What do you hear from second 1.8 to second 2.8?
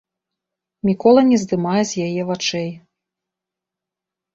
з яе вачэй.